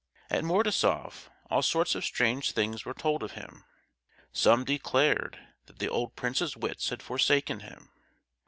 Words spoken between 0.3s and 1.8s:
At Mordasoff all